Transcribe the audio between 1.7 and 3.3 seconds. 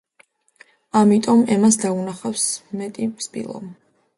დაუნახავს მეტი